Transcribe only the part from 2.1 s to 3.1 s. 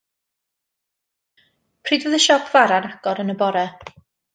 y siop fara yn